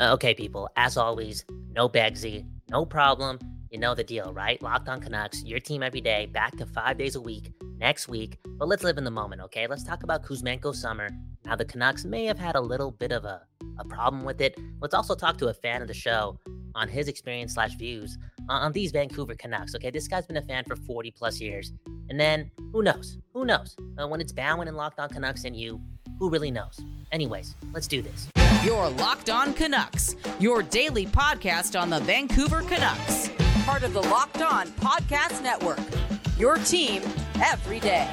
[0.00, 3.38] Uh, okay, people, as always, no Beggsy, no problem.
[3.70, 4.60] You know the deal, right?
[4.62, 8.38] Locked on Canucks, your team every day, back to five days a week next week.
[8.58, 9.66] But let's live in the moment, okay?
[9.66, 11.10] Let's talk about Kuzmenko summer.
[11.44, 13.42] Now, the Canucks may have had a little bit of a,
[13.78, 14.58] a problem with it.
[14.80, 16.38] Let's also talk to a fan of the show
[16.74, 18.16] on his experience slash views
[18.48, 19.74] on these Vancouver Canucks.
[19.74, 21.72] Okay, this guy's been a fan for 40 plus years.
[22.08, 23.18] And then who knows?
[23.34, 23.76] Who knows?
[24.00, 25.78] Uh, when it's Bhawan and Locked On Canucks and you,
[26.18, 26.80] who really knows?
[27.12, 28.30] Anyways, let's do this.
[28.64, 33.30] Your Locked On Canucks, your daily podcast on the Vancouver Canucks.
[33.64, 35.78] Part of the Locked On Podcast Network.
[36.38, 37.02] Your team
[37.42, 38.06] every day.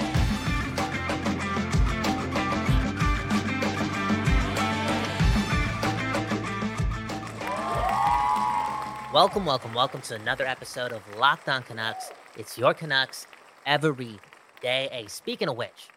[9.14, 12.09] Welcome, welcome, welcome to another episode of Locked On Canucks.
[12.38, 13.28] It's your Canucks
[13.66, 14.18] every
[14.62, 14.88] day.
[14.94, 15.90] Hey, speaking of which,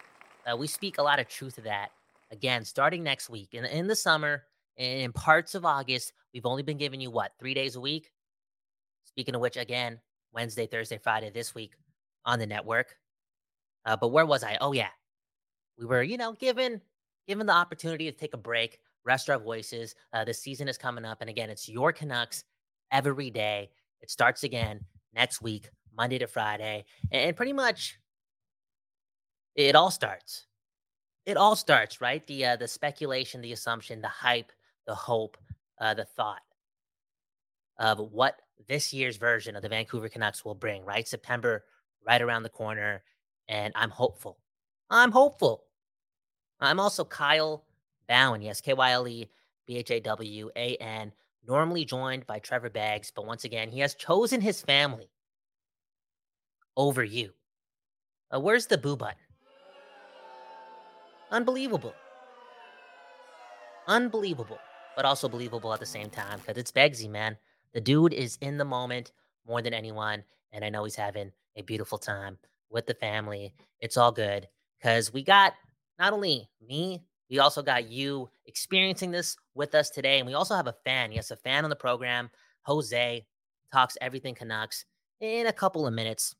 [0.45, 1.91] uh, we speak a lot of truth to that.
[2.31, 4.43] Again, starting next week in, in the summer,
[4.77, 8.11] and in parts of August, we've only been giving you what, three days a week?
[9.05, 9.99] Speaking of which, again,
[10.31, 11.73] Wednesday, Thursday, Friday this week
[12.25, 12.95] on the network.
[13.85, 14.57] Uh, but where was I?
[14.61, 14.89] Oh, yeah.
[15.77, 16.81] We were, you know, given
[17.27, 19.95] given the opportunity to take a break, rest our voices.
[20.13, 21.21] Uh, the season is coming up.
[21.21, 22.43] And again, it's your Canucks
[22.91, 23.69] every day.
[24.01, 24.81] It starts again
[25.13, 26.85] next week, Monday to Friday.
[27.11, 27.99] And pretty much
[29.55, 30.45] it all starts.
[31.25, 32.25] It all starts, right?
[32.25, 34.51] The uh, the speculation, the assumption, the hype,
[34.87, 35.37] the hope,
[35.79, 36.41] uh, the thought
[37.77, 41.07] of what this year's version of the Vancouver Canucks will bring, right?
[41.07, 41.63] September
[42.05, 43.03] right around the corner.
[43.47, 44.37] And I'm hopeful.
[44.89, 45.63] I'm hopeful.
[46.59, 47.65] I'm also Kyle
[48.09, 48.43] Bhawan.
[48.43, 49.29] Yes, K Y L E
[49.65, 51.11] B H A W A N
[51.47, 55.09] normally joined by Trevor Beggs, but once again, he has chosen his family
[56.77, 57.31] over you.
[58.33, 59.17] Uh, where's the boo button?
[61.31, 61.93] Unbelievable.
[63.87, 64.59] Unbelievable,
[64.95, 67.37] but also believable at the same time because it's Beggsy, man.
[67.73, 69.11] The dude is in the moment
[69.47, 72.37] more than anyone, and I know he's having a beautiful time
[72.69, 73.53] with the family.
[73.79, 74.47] It's all good
[74.77, 75.53] because we got
[75.97, 80.19] not only me, we also got you experiencing this with us today.
[80.19, 81.13] And we also have a fan.
[81.13, 82.29] Yes, a fan on the program.
[82.63, 83.25] Jose
[83.71, 84.83] talks everything Canucks
[85.21, 86.35] in a couple of minutes.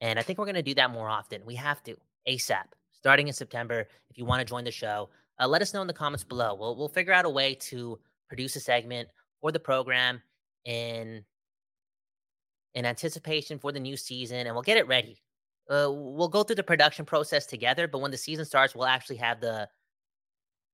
[0.00, 1.42] And I think we're going to do that more often.
[1.44, 1.96] We have to
[2.30, 3.86] ASAP, starting in September.
[4.10, 6.54] If you want to join the show, uh, let us know in the comments below.
[6.54, 7.98] We'll, we'll figure out a way to
[8.28, 9.08] produce a segment
[9.40, 10.22] for the program
[10.64, 11.24] in
[12.74, 15.20] in anticipation for the new season and we'll get it ready
[15.70, 17.86] uh, we'll go through the production process together.
[17.86, 19.68] But when the season starts, we'll actually have the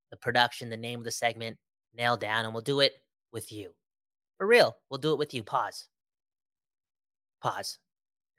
[0.09, 1.57] the production, the name of the segment
[1.95, 2.93] nailed down, and we'll do it
[3.31, 3.71] with you.
[4.37, 5.43] For real, we'll do it with you.
[5.43, 5.87] Pause.
[7.41, 7.77] Pause.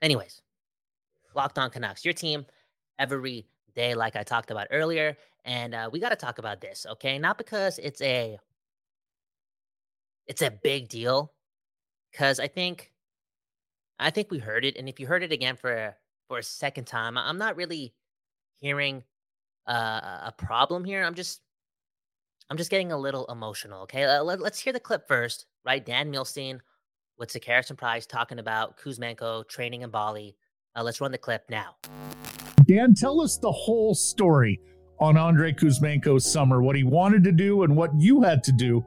[0.01, 0.41] Anyways,
[1.35, 2.45] Locked On Canucks, your team
[2.99, 6.85] every day, like I talked about earlier, and uh, we got to talk about this,
[6.91, 7.17] okay?
[7.17, 8.37] Not because it's a
[10.27, 11.33] it's a big deal,
[12.11, 12.91] because I think
[13.97, 15.95] I think we heard it, and if you heard it again for
[16.29, 17.17] for a second time.
[17.17, 17.93] I'm not really
[18.61, 19.03] hearing
[19.67, 21.03] uh, a problem here.
[21.03, 21.41] I'm just
[22.49, 23.81] I'm just getting a little emotional.
[23.83, 25.45] Okay, uh, let, us hear the clip first.
[25.65, 26.59] Right, Dan Milstein
[27.17, 30.37] with Sekeres and Price talking about Kuzmenko training in Bali.
[30.79, 31.75] Uh, let's run the clip now.
[32.65, 34.61] Dan, tell us the whole story
[34.99, 38.85] on Andrei Kuzmenko's summer, what he wanted to do and what you had to do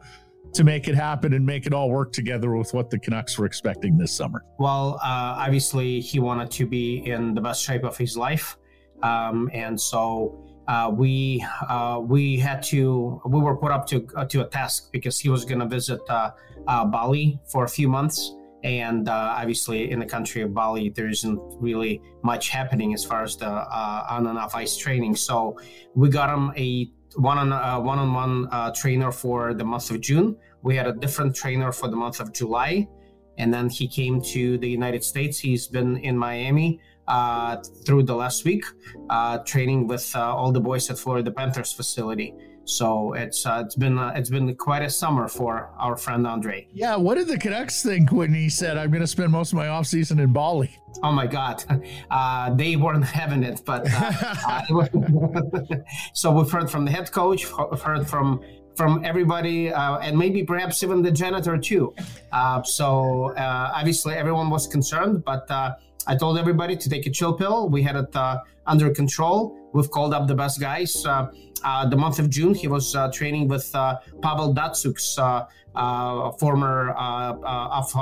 [0.55, 3.47] to make it happen and make it all work together with what the Canucks were
[3.47, 4.45] expecting this summer?
[4.59, 8.57] Well, uh, obviously, he wanted to be in the best shape of his life.
[9.03, 14.25] Um, and so uh, we uh, we had to we were put up to uh,
[14.27, 16.31] to a task because he was going to visit uh,
[16.69, 21.39] uh, Bali for a few months, and obviously in the country of Bali there isn't
[21.61, 25.17] really much happening as far as the on and off ice training.
[25.17, 25.59] So
[25.95, 29.91] we got him a one on uh, one on one uh, trainer for the month
[29.91, 30.37] of June.
[30.63, 32.89] We had a different trainer for the month of July,
[33.39, 35.39] and then he came to the United States.
[35.39, 38.65] He's been in Miami uh, through the last week,
[39.11, 42.35] uh, training with uh, all the boys at Florida Panthers facility.
[42.65, 46.69] So it's uh, it's been uh, it's been quite a summer for our friend Andrei.
[46.73, 49.57] Yeah, what did the Canucks think when he said, "I'm going to spend most of
[49.57, 50.71] my off season in Bali"?
[51.03, 51.65] Oh my God,
[52.11, 53.63] uh, they weren't having it.
[53.65, 54.87] But uh, uh,
[56.15, 58.41] so we've heard from the head coach, we've heard from
[58.77, 61.95] from everybody, uh, and maybe perhaps even the janitor too.
[62.65, 65.47] so obviously everyone was concerned, but
[66.07, 67.69] I told everybody to take a chill pill.
[67.69, 69.57] We had it uh, under control.
[69.73, 71.05] We've called up the best guys.
[71.07, 71.29] Uh,
[71.65, 75.47] uh, the month of June, he was uh, training with uh, Pavel Datsyuk's uh,
[76.33, 77.93] former of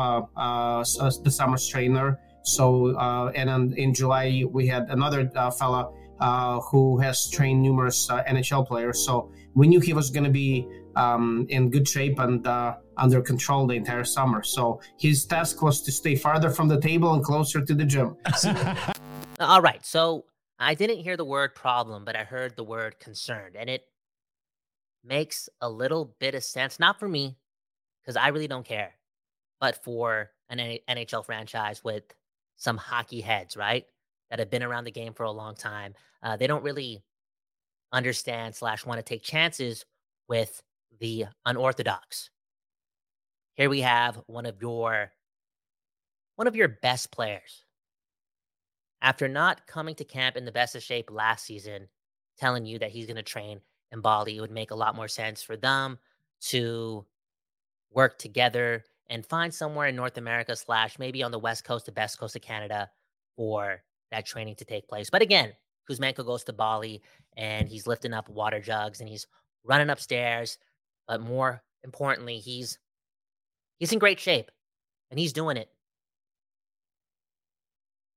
[1.25, 2.19] the summer trainer.
[2.43, 2.97] So,
[3.35, 8.67] and then in July, we had another fella uh, who has trained numerous uh, NHL
[8.67, 9.05] players.
[9.05, 13.21] So we knew he was going to be um, in good shape and uh, under
[13.21, 14.43] control the entire summer.
[14.43, 18.17] So his task was to stay farther from the table and closer to the gym.
[19.41, 19.85] All right.
[19.85, 20.25] So
[20.59, 23.57] I didn't hear the word problem, but I heard the word concerned.
[23.57, 23.85] And it
[25.05, 26.79] makes a little bit of sense.
[26.79, 27.39] Not for me,
[28.03, 28.95] because I really don't care,
[29.61, 32.05] but for an NHL franchise with
[32.57, 33.85] some hockey heads, right?
[34.29, 35.95] That have been around the game for a long time.
[36.23, 37.03] Uh, they don't really
[37.93, 39.85] understand slash want to take chances
[40.29, 40.63] with
[41.01, 42.31] the unorthodox.
[43.55, 45.13] Here we have one of your
[46.37, 47.65] one of your best players.
[49.03, 51.89] After not coming to camp in the best of shape last season,
[52.39, 53.61] telling you that he's going to train
[53.93, 55.99] in Bali, it would make a lot more sense for them
[56.41, 57.05] to
[57.93, 61.93] work together and find somewhere in North America slash maybe on the west coast, the
[61.93, 62.89] best coast of Canada
[63.37, 65.11] for that training to take place.
[65.11, 65.53] But again,
[65.89, 67.03] Kuzmenko goes to Bali
[67.37, 69.27] and he's lifting up water jugs and he's
[69.65, 70.59] running upstairs.
[71.11, 72.79] But more importantly, he's
[73.81, 74.49] he's in great shape
[75.11, 75.69] and he's doing it.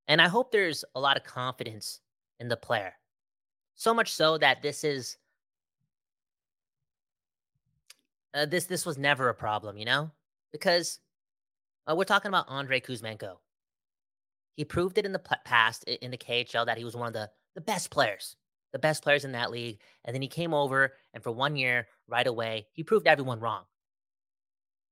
[0.08, 2.02] And I hope there's a lot of confidence
[2.40, 2.94] in the player.
[3.74, 5.18] So much so that this is
[8.36, 10.12] uh, this this was never a problem, you know?
[10.52, 11.00] Because
[11.90, 13.38] uh, we're talking about Andrei Kuzmenko.
[14.56, 17.32] He proved it in the past in the KHL that he was one of the,
[17.56, 18.36] the best players,
[18.74, 19.80] the best players in that league.
[20.04, 23.64] And then he came over, and for one year, right away, he proved everyone wrong.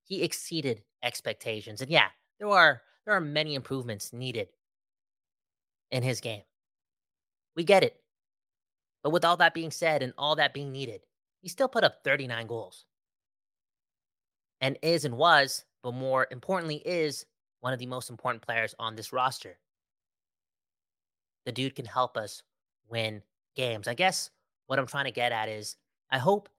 [0.04, 1.82] He exceeded expectations.
[1.82, 2.08] And yeah,
[2.40, 4.50] there are there are many improvements needed
[5.90, 6.44] in his game.
[7.56, 7.98] We get it.
[9.04, 11.02] But with all that being said and all that being needed,
[11.42, 12.86] he still put up 39 goals.
[14.62, 17.26] And is and was, but more importantly, is
[17.62, 19.58] one of the most important players on this roster.
[21.46, 22.44] The dude can help us
[22.88, 23.24] win
[23.56, 23.88] games.
[23.88, 24.30] I guess
[24.68, 25.76] what I'm trying to get at is
[26.10, 26.50] I hope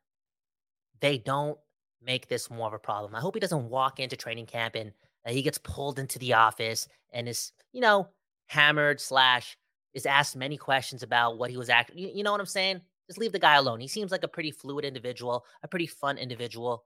[1.00, 1.58] they don't
[2.04, 3.14] make this more of a problem.
[3.14, 4.92] I hope he doesn't walk into training camp and
[5.26, 8.08] uh, he gets pulled into the office and is, you know,
[8.46, 9.56] hammered slash
[9.94, 12.02] is asked many questions about what he was actually.
[12.02, 12.80] You, you know what I'm saying?
[13.08, 13.80] Just leave the guy alone.
[13.80, 16.84] He seems like a pretty fluid individual, a pretty fun individual,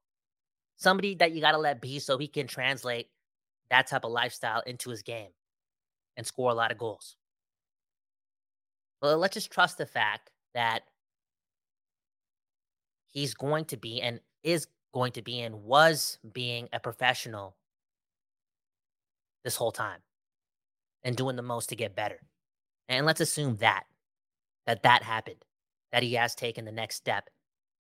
[0.77, 3.09] somebody that you got to let be so he can translate
[3.71, 5.31] that type of lifestyle into his game
[6.17, 7.17] and score a lot of goals.
[9.07, 10.83] But let's just trust the fact that
[13.07, 17.55] he's going to be and is going to be and was being a professional
[19.45, 20.01] this whole time
[21.05, 22.19] and doing the most to get better.
[22.89, 23.85] And let's assume that
[24.67, 25.45] that that happened,
[25.93, 27.31] that he has taken the next step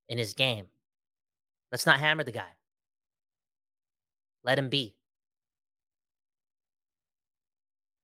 [0.08, 0.66] in his game.
[1.72, 2.54] Let's not hammer the guy.
[4.44, 4.94] Let him be.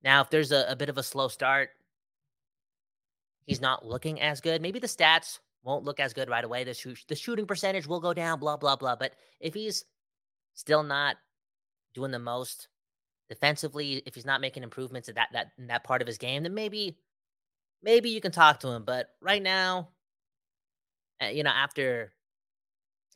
[0.03, 1.71] Now, if there's a, a bit of a slow start,
[3.47, 4.63] he's not looking as good.
[4.63, 6.65] Maybe the stats won't look as good right away.
[6.65, 8.97] The, the shooting percentage will go down, blah, blah, blah.
[8.97, 9.85] But if he's
[10.55, 11.17] still not
[11.95, 12.69] doing the most
[13.29, 16.43] defensively, if he's not making improvements in that, that, in that part of his game,
[16.43, 16.99] then maybe,
[17.83, 18.85] maybe you can talk to him.
[18.85, 19.89] But right now,
[21.21, 22.13] eh, you know, after,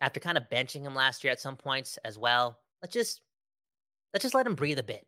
[0.01, 3.21] after kind of benching him last year at some points as well, let's just,
[4.13, 5.07] let's just let him breathe a bit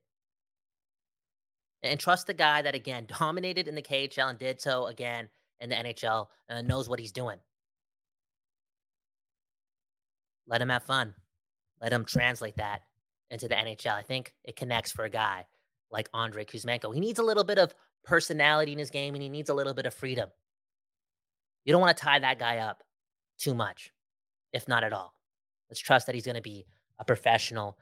[1.82, 5.28] and trust the guy that again dominated in the KHL and did so again
[5.61, 7.38] in the NHL and knows what he's doing.
[10.47, 11.14] Let him have fun.
[11.80, 12.82] Let him translate that
[13.30, 13.92] into the NHL.
[13.92, 15.47] I think it connects for a guy
[15.90, 16.94] like Andrei Kuzmenko.
[16.94, 19.75] He needs a little bit of personality in his game and he needs a little
[19.75, 20.30] bit of freedom.
[21.64, 22.82] You don't want to tie that guy up
[23.38, 23.92] too much,
[24.52, 25.14] if not at all.
[25.68, 26.66] Let's trust that he's going to be
[26.99, 27.78] a professional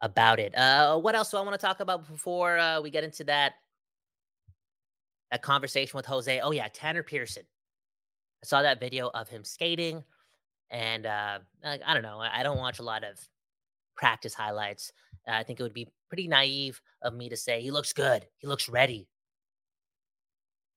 [0.00, 0.56] about it.
[0.56, 3.54] Uh, what else do I want to talk about before uh, we get into that
[5.30, 6.40] that conversation with Jose?
[6.40, 7.44] Oh yeah, Tanner Pearson.
[8.42, 10.04] I saw that video of him skating,
[10.70, 12.18] and uh, I, I don't know.
[12.18, 13.18] I don't watch a lot of
[13.96, 14.92] practice highlights.
[15.26, 18.26] I think it would be pretty naive of me to say he looks good.
[18.38, 19.08] He looks ready.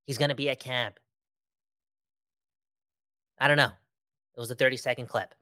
[0.05, 0.99] He's going to be at camp.
[3.39, 3.71] I don't know.
[4.35, 5.33] It was a 30 second clip.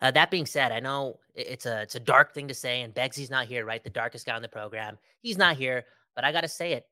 [0.00, 2.94] Uh, that being said, I know it's a it's a dark thing to say, and
[2.94, 3.82] Beggsy's not here, right?
[3.82, 4.98] The darkest guy on the program.
[5.20, 6.86] He's not here, but I got to say it.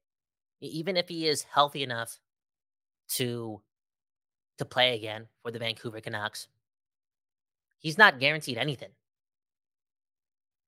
[0.61, 2.19] Even if he is healthy enough
[3.11, 3.61] to
[4.59, 6.49] to play again for the Vancouver Canucks,
[7.79, 8.91] he's not guaranteed anything.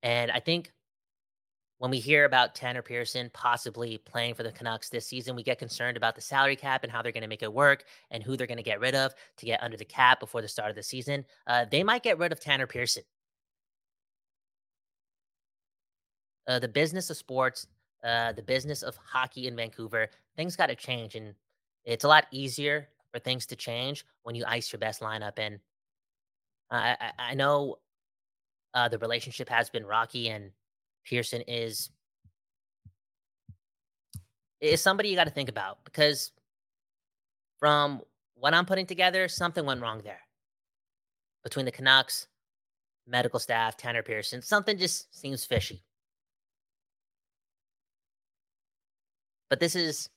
[0.02, 0.72] And I think
[1.78, 5.58] when we hear about Tanner Pearson possibly playing for the Canucks this season, we get
[5.58, 8.36] concerned about the salary cap and how they're going to make it work and who
[8.36, 10.76] they're going to get rid of to get under the cap before the start of
[10.76, 11.24] the season.
[11.46, 13.04] Uh, they might get rid of Tanner Pearson.
[16.48, 17.66] Uh, the business of sports,
[18.02, 21.14] uh, the business of hockey in Vancouver, things got to change.
[21.14, 21.34] And
[21.84, 25.38] it's a lot easier for things to change when you ice your best lineup.
[25.38, 25.60] And
[26.70, 27.76] I, I, I know
[28.74, 30.50] uh, the relationship has been rocky, and
[31.08, 31.90] Pearson is
[34.60, 36.32] is somebody you got to think about because
[37.58, 38.02] from
[38.34, 40.20] what I'm putting together, something went wrong there
[41.44, 42.26] between the Canucks,
[43.06, 44.42] medical staff, Tanner Pearson.
[44.42, 45.82] Something just seems fishy.
[49.48, 50.10] But this is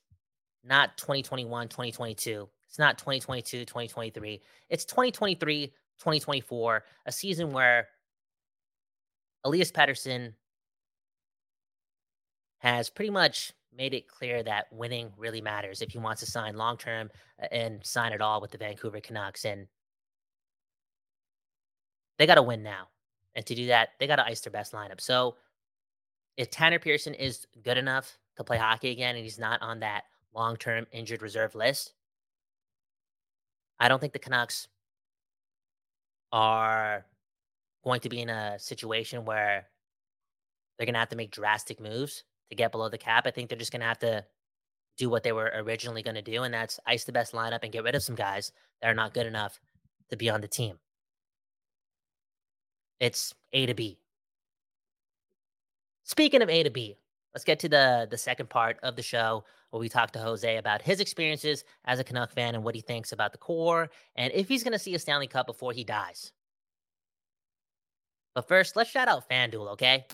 [0.64, 2.48] not 2021, 2022.
[2.68, 4.42] It's not 2022, 2023.
[4.68, 7.88] It's 2023, 2024, a season where
[9.44, 10.34] Elias Pettersson
[12.62, 16.56] has pretty much made it clear that winning really matters if he wants to sign
[16.56, 17.10] long term
[17.42, 19.44] uh, and sign it all with the Vancouver Canucks.
[19.44, 19.66] And
[22.18, 22.88] they got to win now.
[23.34, 25.00] And to do that, they got to ice their best lineup.
[25.00, 25.36] So
[26.36, 30.04] if Tanner Pearson is good enough to play hockey again and he's not on that
[30.32, 31.94] long term injured reserve list,
[33.80, 34.68] I don't think the Canucks
[36.30, 37.04] are
[37.82, 39.66] going to be in a situation where
[40.78, 43.26] they're going to have to make drastic moves to get below the cap.
[43.26, 44.24] I think they're just going to have to
[44.98, 47.72] do what they were originally going to do, and that's ice the best lineup and
[47.72, 49.58] get rid of some guys that are not good enough
[50.10, 50.78] to be on the team.
[53.00, 53.98] It's A to B.
[56.04, 56.96] Speaking of A to B,
[57.34, 60.56] let's get to the the second part of the show where we talk to Jose
[60.58, 64.30] about his experiences as a Canuck fan and what he thinks about the core and
[64.34, 66.32] if he's going to see a Stanley Cup before he dies.
[68.34, 70.06] But first, let's shout out FanDuel, okay?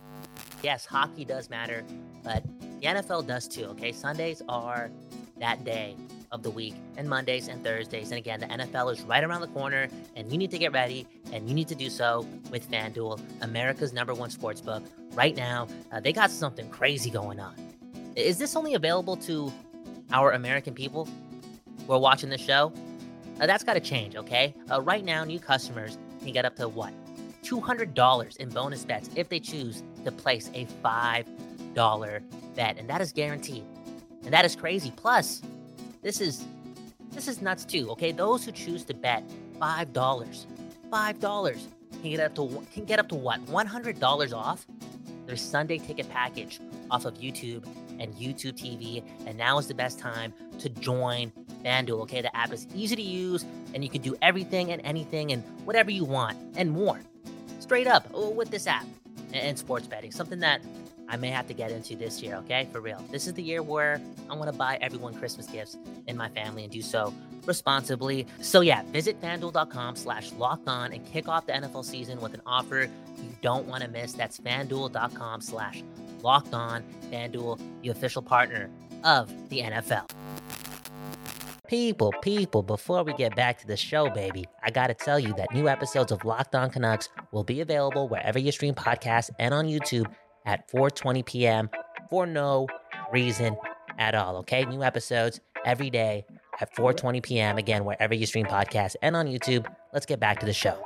[0.62, 1.84] Yes, hockey does matter,
[2.22, 2.42] but
[2.80, 3.92] the NFL does too, okay?
[3.92, 4.90] Sundays are
[5.38, 5.96] that day
[6.30, 8.10] of the week, and Mondays and Thursdays.
[8.10, 11.06] And again, the NFL is right around the corner, and you need to get ready,
[11.32, 14.82] and you need to do so with FanDuel, America's number one sports book.
[15.12, 17.54] Right now, uh, they got something crazy going on.
[18.14, 19.52] Is this only available to
[20.12, 21.08] our American people
[21.86, 22.72] who are watching the show?
[23.40, 24.54] Uh, that's got to change, okay?
[24.70, 26.92] Uh, right now, new customers can get up to what?
[27.42, 30.66] $200 in bonus bets if they choose to place a
[31.78, 32.22] $5
[32.54, 32.78] bet.
[32.78, 33.64] And that is guaranteed.
[34.24, 34.92] And that is crazy.
[34.96, 35.42] Plus,
[36.02, 36.44] this is
[37.12, 37.90] this is nuts too.
[37.92, 39.24] Okay, those who choose to bet
[39.58, 40.46] five dollars,
[40.90, 41.68] five dollars
[42.02, 44.66] can get up to can get up to what one hundred dollars off
[45.26, 47.64] their Sunday ticket package off of YouTube
[47.98, 49.02] and YouTube TV.
[49.26, 51.32] And now is the best time to join
[51.64, 52.00] FanDuel.
[52.02, 53.44] Okay, the app is easy to use,
[53.74, 57.00] and you can do everything and anything and whatever you want and more
[57.60, 58.86] straight up uh, with this app
[59.32, 60.62] and sports betting, something that
[61.08, 62.68] I may have to get into this year, okay?
[62.70, 63.02] For real.
[63.10, 66.64] This is the year where I want to buy everyone Christmas gifts in my family
[66.64, 67.14] and do so
[67.46, 68.26] responsibly.
[68.40, 72.42] So yeah, visit fanduel.com slash locked on and kick off the NFL season with an
[72.46, 72.88] offer
[73.22, 74.12] you don't want to miss.
[74.12, 75.82] That's fanduel.com slash
[76.22, 76.84] locked on.
[77.10, 78.70] Fanduel, the official partner
[79.04, 80.08] of the NFL.
[81.66, 85.52] People, people, before we get back to the show, baby, I gotta tell you that
[85.52, 89.66] new episodes of Locked On Canucks will be available wherever you stream podcasts and on
[89.66, 90.06] YouTube
[90.48, 91.70] at 4:20 p.m.
[92.08, 92.66] for no
[93.12, 93.56] reason
[93.98, 94.36] at all.
[94.38, 96.24] Okay, new episodes every day
[96.60, 97.58] at 4:20 p.m.
[97.58, 99.66] Again, wherever you stream podcasts and on YouTube.
[99.92, 100.82] Let's get back to the show.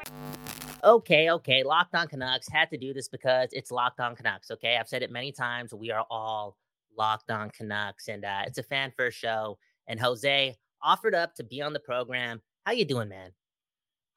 [0.84, 4.50] Okay, okay, Locked On Canucks had to do this because it's Locked On Canucks.
[4.50, 5.72] Okay, I've said it many times.
[5.72, 6.56] We are all
[6.98, 9.58] Locked On Canucks, and uh, it's a fan first show.
[9.86, 12.42] And Jose, offered up to be on the program.
[12.66, 13.30] How you doing, man?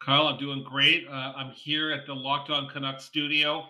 [0.03, 1.07] Kyle, I'm doing great.
[1.07, 3.65] Uh, I'm here at the Locked On Canucks studio.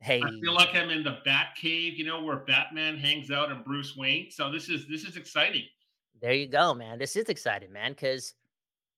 [0.00, 3.50] Hey, I feel like I'm in the Bat Cave, you know, where Batman hangs out
[3.50, 4.30] and Bruce Wayne.
[4.30, 5.64] So this is this is exciting.
[6.20, 6.98] There you go, man.
[6.98, 8.34] This is exciting, man, because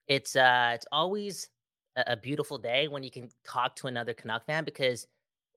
[0.09, 1.49] it's uh it's always
[1.97, 4.65] a, a, beautiful day when you can talk to another Canuck fan.
[4.65, 5.07] Because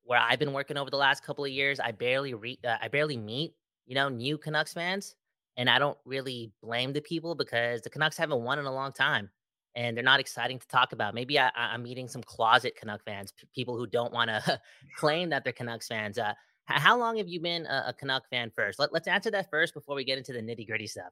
[0.03, 2.87] where I've been working over the last couple of years, I barely re- uh, I
[2.87, 3.53] barely meet
[3.85, 5.15] you know new Canucks fans.
[5.55, 8.91] And I don't really blame the people because the Canucks haven't won in a long
[8.91, 9.29] time
[9.75, 11.13] and they're not exciting to talk about.
[11.13, 14.59] Maybe I, am meeting some closet Canuck fans, p- people who don't want to
[14.97, 16.17] claim that they're Canucks fans.
[16.17, 16.33] Uh,
[16.65, 18.79] how long have you been a, a Canuck fan first?
[18.79, 21.11] Let, us answer that first before we get into the nitty gritty stuff.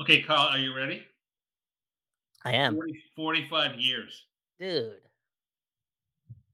[0.00, 1.04] Okay, Kyle, are you ready?
[2.44, 2.74] I am.
[2.74, 4.26] 40, 45 years.
[4.58, 4.94] Dude.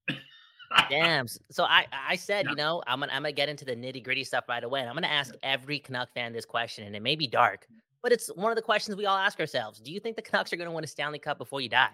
[0.91, 1.27] Damn.
[1.51, 2.51] So I I said, yeah.
[2.51, 4.81] you know, I'm gonna I'm gonna get into the nitty gritty stuff right away.
[4.81, 7.67] And I'm gonna ask every Canuck fan this question, and it may be dark,
[8.02, 9.80] but it's one of the questions we all ask ourselves.
[9.80, 11.90] Do you think the Canucks are gonna win a Stanley Cup before you die?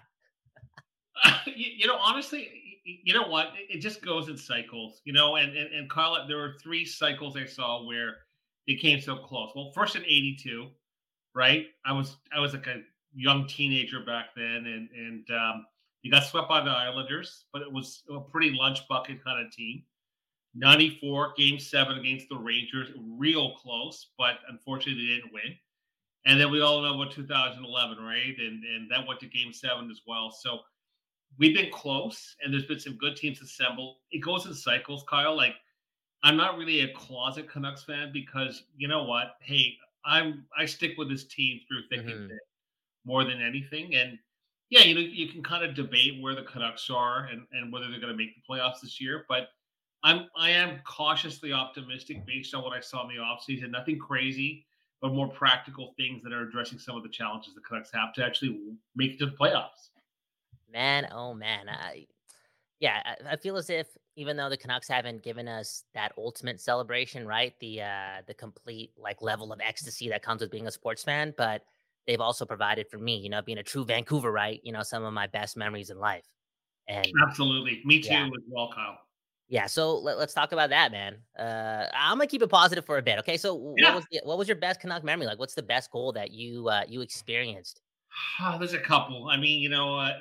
[1.47, 2.47] You, you, know, honestly,
[2.83, 3.47] you know what?
[3.69, 6.85] It, just goes in cycles, you know, and, and and call it there were three
[6.85, 8.17] cycles I saw where
[8.67, 9.51] it came so close.
[9.55, 10.67] Well, first in '82,
[11.33, 11.67] right?
[11.85, 12.81] I was I was like a
[13.15, 15.65] young teenager back then, and and um,
[16.03, 19.51] you got swept by the Islanders, but it was a pretty lunch bucket kind of
[19.51, 19.83] team.
[20.55, 25.55] 94, game seven against the Rangers, real close, but unfortunately they didn't win.
[26.27, 28.35] And then we all know what 2011, right?
[28.37, 30.29] And and that went to game seven as well.
[30.29, 30.59] So
[31.39, 33.95] we've been close, and there's been some good teams assembled.
[34.11, 35.35] It goes in cycles, Kyle.
[35.35, 35.55] Like
[36.23, 39.35] I'm not really a closet Canucks fan because you know what?
[39.41, 39.73] Hey,
[40.05, 42.17] I'm I stick with this team through thick mm-hmm.
[42.17, 42.39] and thin
[43.05, 43.95] more than anything.
[43.95, 44.19] And
[44.69, 47.89] yeah, you know, you can kind of debate where the Canucks are and, and whether
[47.89, 49.25] they're going to make the playoffs this year.
[49.29, 49.47] But
[50.03, 53.71] I'm I am cautiously optimistic based on what I saw in the offseason.
[53.71, 54.66] Nothing crazy,
[55.01, 58.25] but more practical things that are addressing some of the challenges the Canucks have to
[58.25, 58.59] actually
[58.95, 59.89] make it to the playoffs.
[60.71, 62.07] Man, oh man, I
[62.79, 66.59] yeah, I, I feel as if even though the Canucks haven't given us that ultimate
[66.59, 67.53] celebration, right?
[67.59, 71.33] The uh the complete like level of ecstasy that comes with being a sports fan,
[71.37, 71.63] but
[72.05, 74.59] they've also provided for me, you know, being a true Vancouver, right?
[74.63, 76.25] You know, some of my best memories in life.
[76.87, 78.25] And absolutely, me too yeah.
[78.25, 78.97] as well, Kyle.
[79.49, 81.17] Yeah, so let, us talk about that, man.
[81.37, 83.17] Uh, I'm gonna keep it positive for a bit.
[83.19, 83.89] Okay, so yeah.
[83.89, 85.25] what was the, what was your best Canuck memory?
[85.25, 87.81] Like, what's the best goal that you uh, you experienced?
[88.41, 89.29] Oh, there's a couple.
[89.29, 90.13] I mean, you know, uh,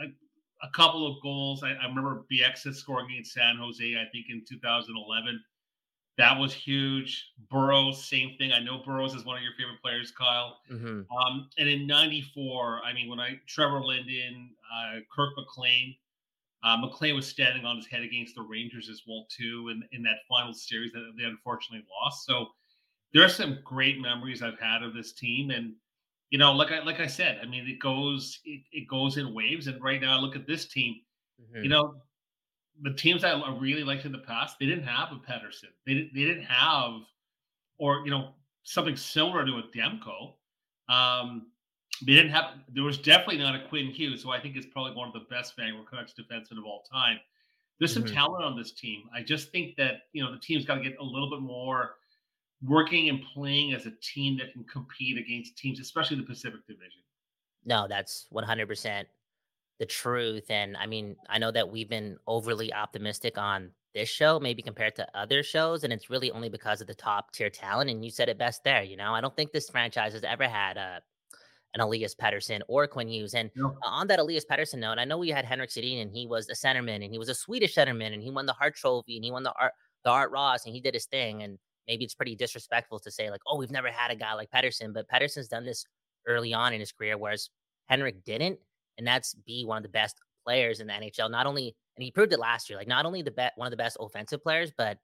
[0.00, 1.62] a, a, couple of goals.
[1.62, 3.84] I, I remember Bieksa scoring against San Jose.
[3.84, 5.42] I think in 2011.
[6.18, 7.30] That was huge.
[7.50, 8.52] Burrows, same thing.
[8.52, 10.58] I know Burrows is one of your favorite players, Kyle.
[10.70, 11.10] Mm-hmm.
[11.10, 15.94] Um, and in '94, I mean, when I Trevor Linden, uh, Kirk McLean,
[16.62, 20.02] uh, McLean was standing on his head against the Rangers as well too, in, in
[20.02, 22.26] that final series that they unfortunately lost.
[22.26, 22.48] So
[23.12, 25.74] there are some great memories I've had of this team, and
[26.30, 29.34] you know, like I like I said, I mean, it goes it, it goes in
[29.34, 29.66] waves.
[29.66, 30.96] And right now, I look at this team.
[31.40, 31.64] Mm-hmm.
[31.64, 31.94] You know,
[32.82, 35.70] the teams I really liked in the past, they didn't have a Pettersson.
[35.86, 37.00] They didn't they didn't have,
[37.78, 40.34] or you know, something similar to a Demko.
[40.88, 41.48] Um,
[42.06, 42.44] they didn't have.
[42.72, 45.26] There was definitely not a Quinn Hughes, so I think it's probably one of the
[45.30, 47.18] best Vancouver Canucks defensemen of all time.
[47.78, 48.14] There's some mm-hmm.
[48.14, 49.04] talent on this team.
[49.14, 51.96] I just think that you know the team's got to get a little bit more
[52.66, 57.00] working and playing as a team that can compete against teams, especially the Pacific Division.
[57.64, 59.04] No, that's 100%
[59.78, 60.50] the truth.
[60.50, 64.94] And I mean, I know that we've been overly optimistic on this show, maybe compared
[64.96, 67.90] to other shows, and it's really only because of the top tier talent.
[67.90, 68.82] And you said it best there.
[68.82, 71.02] You know, I don't think this franchise has ever had a
[71.74, 73.34] an Elias Pettersson or Quinn Hughes.
[73.34, 73.76] And no.
[73.82, 76.48] Uh, on that Elias Pettersson note, I know we had Henrik Sedin and he was
[76.48, 79.24] a centerman and he was a Swedish centerman and he won the Hart Trophy and
[79.24, 81.42] he won the Art the Art Ross and he did his thing.
[81.42, 84.50] And maybe it's pretty disrespectful to say like, oh, we've never had a guy like
[84.50, 85.84] Pettersson, but Pettersson's done this
[86.26, 87.50] early on in his career, whereas
[87.86, 88.58] Henrik didn't,
[88.98, 91.30] and that's be one of the best players in the NHL.
[91.30, 93.70] Not only and he proved it last year, like not only the best one of
[93.70, 94.98] the best offensive players, but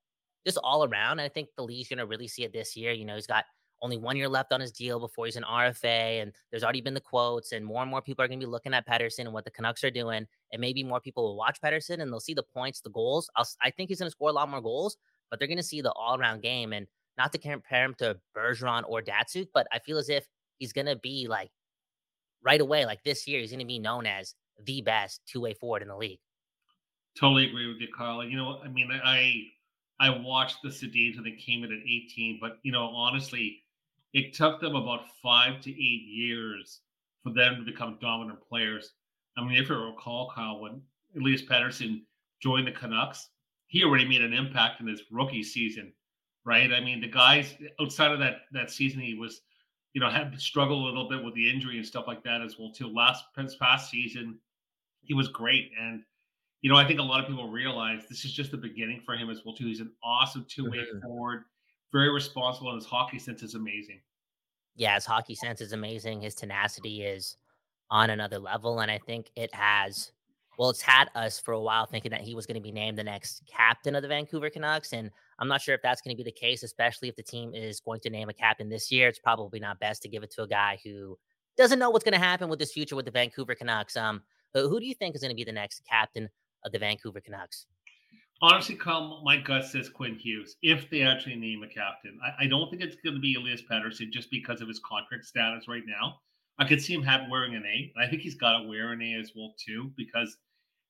[0.47, 1.13] just all around.
[1.13, 2.93] And I think the league's gonna really see it this year.
[2.93, 3.45] You know, he's got
[3.83, 6.23] only one year left on his deal before he's an RFA.
[6.23, 8.51] And there's already been the quotes, and more and more people are going to be
[8.51, 10.27] looking at Pettersson and what the Canucks are doing.
[10.53, 13.29] And maybe more people will watch Pettersson and they'll see the points, the goals.
[13.37, 14.97] I'll, i think he's going to score a lot more goals,
[15.31, 16.73] but they're going to see the all around game.
[16.73, 16.87] And
[17.19, 20.27] not to compare him to Bergeron or Datsyuk, but I feel as if
[20.59, 21.51] he's going to be like
[22.43, 24.35] right away, like this year, he's going to be known as
[24.65, 26.21] the best two way forward in the league.
[27.19, 28.25] Totally agree with you, Carl.
[28.25, 29.45] You know, I mean, I
[29.99, 33.63] I watched the Sedins and they came in at 18, but you know, honestly,
[34.13, 36.81] it took them about five to eight years
[37.23, 38.93] for them to become dominant players.
[39.37, 40.81] I mean, if you recall, Kyle, when
[41.17, 42.03] Elias Pettersson
[42.41, 43.29] joined the Canucks,
[43.67, 45.93] he already made an impact in his rookie season,
[46.45, 46.73] right?
[46.73, 49.43] I mean, the guys outside of that that season, he was,
[49.93, 52.57] you know, had struggled a little bit with the injury and stuff like that as
[52.59, 52.89] well too.
[52.89, 53.25] Last
[53.61, 54.39] past season,
[55.03, 56.03] he was great, and
[56.63, 59.15] you know, I think a lot of people realize this is just the beginning for
[59.15, 59.67] him as well too.
[59.67, 61.01] He's an awesome two way mm-hmm.
[61.01, 61.45] forward
[61.97, 64.01] very responsible, and his hockey sense is amazing.
[64.75, 66.21] Yeah, his hockey sense is amazing.
[66.21, 67.37] His tenacity is
[67.91, 70.13] on another level, and I think it has.
[70.59, 72.97] Well, it's had us for a while thinking that he was going to be named
[72.97, 76.23] the next captain of the Vancouver Canucks, and I'm not sure if that's going to
[76.23, 79.09] be the case, especially if the team is going to name a captain this year.
[79.09, 81.19] It's probably not best to give it to a guy who
[81.57, 83.97] doesn't know what's going to happen with his future with the Vancouver Canucks.
[83.97, 84.23] Um,
[84.55, 86.29] who do you think is going to be the next captain
[86.65, 87.67] of the Vancouver Canucks?
[88.43, 92.19] Honestly, Kyle, my gut says Quinn Hughes if they actually name a captain.
[92.25, 95.25] I, I don't think it's going to be Elias Pettersson just because of his contract
[95.25, 96.21] status right now.
[96.59, 98.93] I could see him have wearing an A, and I think he's got to wear
[98.93, 100.37] an A as well too because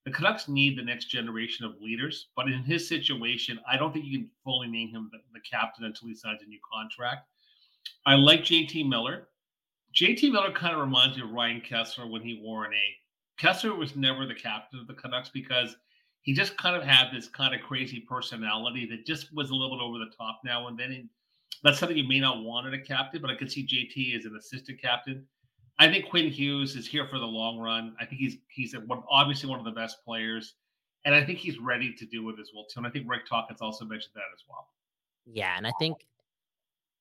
[0.05, 2.27] the Canucks need the next generation of leaders.
[2.35, 5.83] But in his situation, I don't think you can fully name him the, the captain
[5.83, 7.27] until he signs a new contract.
[8.05, 9.27] I like JT Miller.
[9.93, 13.41] JT Miller kind of reminds me of Ryan Kesler when he wore an A.
[13.41, 15.75] Kesler was never the captain of the Canucks because
[16.27, 19.77] he just kind of had this kind of crazy personality that just was a little
[19.77, 20.91] bit over the top now and then.
[20.91, 21.09] And
[21.63, 24.25] that's something you may not want in a captain, but I could see JT as
[24.25, 25.25] an assistant captain.
[25.79, 27.95] I think Quinn Hughes is here for the long run.
[27.97, 28.75] I think he's he's
[29.09, 30.55] obviously one of the best players,
[31.05, 32.79] and I think he's ready to do it as well too.
[32.79, 34.67] And I think Rick Tocchet's also mentioned that as well.
[35.25, 36.07] Yeah, and I think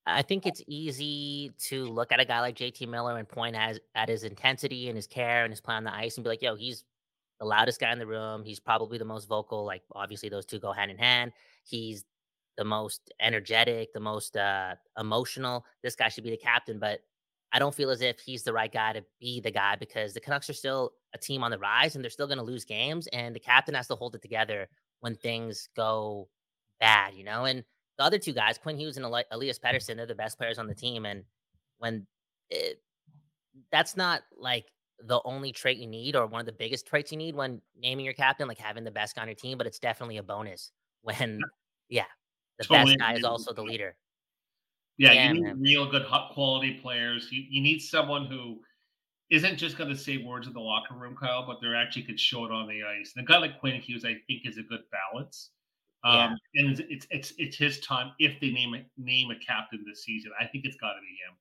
[0.07, 4.09] I think it's easy to look at a guy like JT Miller and point at
[4.09, 6.55] his intensity and his care and his play on the ice and be like, yo,
[6.55, 6.85] he's
[7.39, 8.45] the loudest guy in the room.
[8.45, 9.65] He's probably the most vocal.
[9.65, 11.33] Like obviously those two go hand in hand.
[11.65, 12.05] He's
[12.57, 15.65] the most energetic, the most uh, emotional.
[15.83, 17.01] This guy should be the captain, but
[17.53, 20.21] I don't feel as if he's the right guy to be the guy because the
[20.21, 23.07] Canucks are still a team on the rise and they're still going to lose games,
[23.09, 24.69] and the captain has to hold it together
[25.01, 26.29] when things go
[26.81, 27.45] bad, you know.
[27.45, 27.65] And
[27.99, 30.75] the other two guys, Quinn Hughes and Elias Pettersson, they're the best players on the
[30.75, 31.25] team, and
[31.79, 32.07] when
[32.51, 32.83] it,
[33.71, 34.67] that's not like
[35.05, 38.05] the only trait you need or one of the biggest traits you need when naming
[38.05, 40.73] your captain, like having the best guy on your team, but it's definitely a bonus
[41.03, 41.41] when,
[41.89, 42.05] yeah,
[42.59, 42.97] the totally.
[42.97, 43.97] best guy is also the leader.
[44.99, 45.61] Yeah, yeah you need man.
[45.61, 47.29] real good quality players.
[47.31, 48.61] You, you need someone who
[49.31, 52.19] isn't just going to say words in the locker room, Kyle, but they're actually could
[52.19, 53.13] show it on the ice.
[53.17, 55.51] And a guy like Quinn Hughes, I think, is a good balance.
[56.05, 56.63] Um, yeah.
[56.63, 60.31] and it's it's it's his time if they name a name a captain this season.
[60.41, 61.37] I think it's got to be him.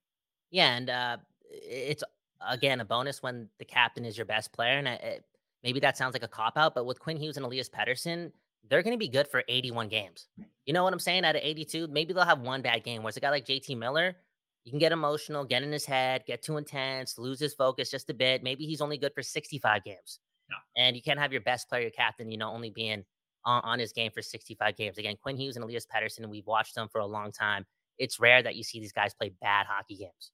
[0.49, 1.17] Yeah, and uh,
[1.51, 2.03] it's
[2.47, 5.25] again a bonus when the captain is your best player, and uh, it,
[5.63, 8.31] maybe that sounds like a cop out, but with Quinn Hughes and Elias Pettersson,
[8.69, 10.27] they're going to be good for 81 games.
[10.65, 11.25] You know what I'm saying?
[11.25, 13.03] Out of 82, maybe they'll have one bad game.
[13.03, 14.15] Whereas a guy like JT Miller,
[14.63, 18.09] you can get emotional, get in his head, get too intense, lose his focus just
[18.09, 18.43] a bit.
[18.43, 20.19] Maybe he's only good for 65 games.
[20.49, 20.83] Yeah.
[20.83, 23.03] And you can't have your best player, your captain, you know, only being
[23.45, 24.97] on, on his game for 65 games.
[24.97, 27.65] Again, Quinn Hughes and Elias Pettersson, we've watched them for a long time.
[27.97, 30.31] It's rare that you see these guys play bad hockey games.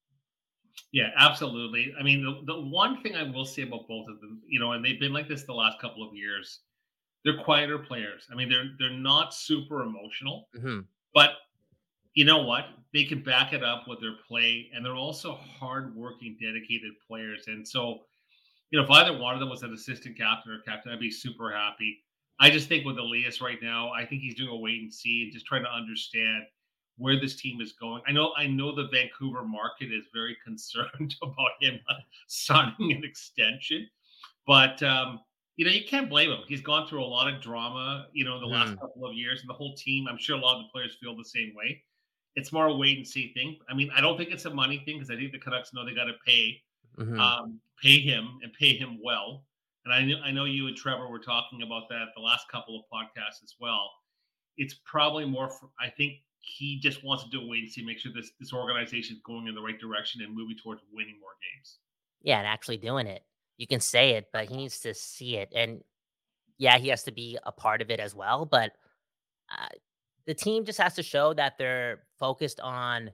[0.91, 1.93] Yeah, absolutely.
[1.99, 4.73] I mean, the, the one thing I will say about both of them, you know,
[4.73, 6.59] and they've been like this the last couple of years,
[7.23, 8.27] they're quieter players.
[8.31, 10.79] I mean, they're they're not super emotional, mm-hmm.
[11.13, 11.31] but
[12.13, 12.65] you know what?
[12.93, 17.45] They can back it up with their play, and they're also hardworking, dedicated players.
[17.47, 18.01] And so,
[18.69, 21.11] you know, if either one of them was an assistant captain or captain, I'd be
[21.11, 21.99] super happy.
[22.39, 25.23] I just think with Elias right now, I think he's doing a wait and see
[25.23, 26.43] and just trying to understand
[26.97, 28.01] where this team is going.
[28.07, 31.79] I know I know the Vancouver market is very concerned about him
[32.27, 33.87] signing an extension,
[34.45, 35.19] but um,
[35.57, 36.39] you know, you can't blame him.
[36.47, 39.41] He's gone through a lot of drama, you know, in the last couple of years,
[39.41, 40.07] and the whole team.
[40.09, 41.83] I'm sure a lot of the players feel the same way.
[42.35, 43.57] It's more a wait and see thing.
[43.69, 45.85] I mean, I don't think it's a money thing because I think the Canucks know
[45.85, 46.61] they got to pay,
[46.97, 47.19] mm-hmm.
[47.19, 49.43] um, pay him and pay him well.
[49.85, 52.79] And I know I know you and Trevor were talking about that the last couple
[52.79, 53.89] of podcasts as well.
[54.57, 55.49] It's probably more.
[55.49, 58.31] For, I think he just wants to do a wait and see, make sure this
[58.39, 61.77] this organization is going in the right direction and moving towards winning more games.
[62.21, 63.23] Yeah, and actually doing it
[63.61, 65.53] you can say it, but he needs to see it.
[65.55, 65.83] And
[66.57, 68.43] yeah, he has to be a part of it as well.
[68.43, 68.71] But
[69.51, 69.67] uh,
[70.25, 73.11] the team just has to show that they're focused on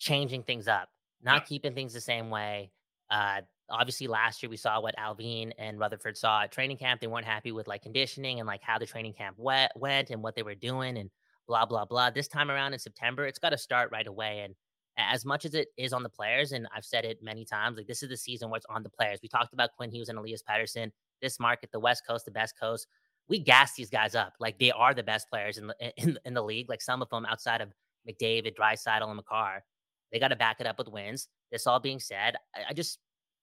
[0.00, 0.88] changing things up,
[1.22, 1.40] not yeah.
[1.40, 2.72] keeping things the same way.
[3.08, 7.00] Uh, obviously, last year we saw what Allvin and Rutherford saw at training camp.
[7.00, 10.20] They weren't happy with like conditioning and like how the training camp went, went and
[10.20, 11.10] what they were doing and
[11.46, 12.10] blah blah blah.
[12.10, 14.40] This time around in September, it's got to start right away.
[14.44, 14.54] And
[14.96, 17.86] as much as it is on the players, and I've said it many times, like
[17.86, 19.18] this is the season where it's on the players.
[19.22, 20.90] We talked about Quinn Hughes and Elias Pettersson.
[21.20, 22.86] This market, the West Coast, the best coast,
[23.28, 26.34] we gas these guys up like they are the best players in the in, in
[26.34, 26.68] the league.
[26.68, 27.72] Like some of them outside of
[28.08, 29.64] McDavid, Draisaitl, and Makar,
[30.12, 31.28] they got to back it up with wins.
[31.50, 32.98] This all being said, I, I just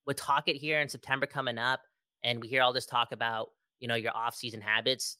[0.06, 1.82] would talk it here in September coming up,
[2.24, 5.18] and we hear all this talk about you know your off-season habits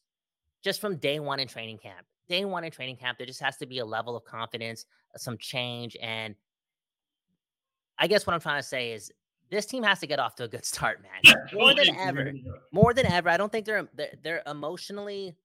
[0.64, 3.58] just from day one in training camp day one in training camp, there just has
[3.58, 5.98] to be a level of confidence, uh, some change.
[6.02, 6.36] And
[7.98, 9.12] I guess what I'm trying to say is
[9.50, 11.36] this team has to get off to a good start, man.
[11.54, 12.34] More than ever.
[12.72, 13.30] More than ever.
[13.30, 15.36] I don't think they're they're, they're emotionally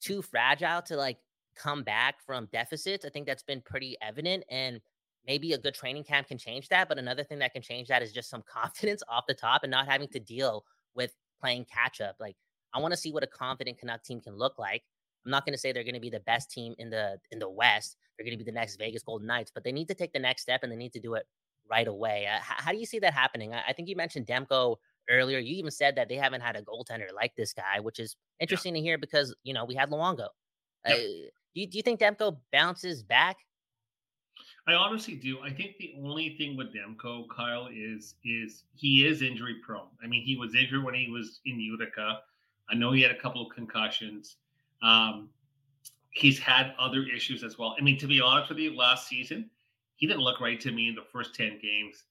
[0.00, 1.18] too fragile to like
[1.54, 3.04] come back from deficits.
[3.04, 4.44] I think that's been pretty evident.
[4.50, 4.80] And
[5.26, 6.88] maybe a good training camp can change that.
[6.88, 9.70] But another thing that can change that is just some confidence off the top and
[9.70, 12.16] not having to deal with playing catch up.
[12.20, 12.36] Like
[12.74, 14.82] I want to see what a confident Canuck team can look like.
[15.26, 17.38] I'm not going to say they're going to be the best team in the in
[17.38, 17.96] the West.
[18.16, 20.18] They're going to be the next Vegas Golden Knights, but they need to take the
[20.18, 21.26] next step and they need to do it
[21.68, 22.26] right away.
[22.32, 23.52] Uh, how, how, do you see that happening?
[23.52, 24.76] I, I, think you mentioned Demko
[25.10, 25.38] earlier.
[25.38, 28.74] You even said that they haven't had a goaltender like this guy, which is interesting
[28.74, 28.80] yeah.
[28.80, 30.28] to hear because you know we had Luongo.
[30.86, 33.36] Uh, do, you, do you think Demko bounces back?
[34.68, 35.38] I honestly do.
[35.40, 39.88] I think the only thing with Demko, Kyle, is is he is injury prone.
[40.02, 42.20] I mean, he was injured when he was in Utica.
[42.68, 44.36] I know he had a couple of concussions.
[44.82, 45.30] Um,
[46.10, 47.74] he's had other issues as well.
[47.78, 49.50] I mean, to be honest with you, last season,
[49.96, 52.04] he didn't look right to me in the first 10 games.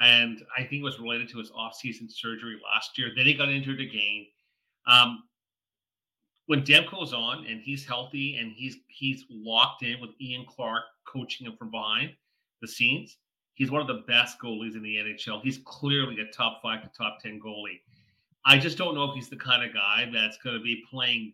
[0.00, 3.10] And I think it was related to his off-season surgery last year.
[3.14, 4.26] Then he got injured again.
[4.86, 5.24] Um,
[6.46, 11.46] when Demko's on and he's healthy and he's he's locked in with Ian Clark coaching
[11.46, 12.10] him from behind
[12.60, 13.16] the scenes,
[13.54, 15.40] he's one of the best goalies in the NHL.
[15.42, 17.80] He's clearly a top five to top ten goalie.
[18.44, 21.32] I just don't know if he's the kind of guy that's going to be playing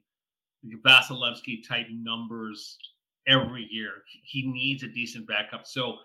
[0.64, 2.78] Vasilevskiy type numbers
[3.26, 4.02] every year.
[4.24, 5.66] He needs a decent backup.
[5.66, 5.96] So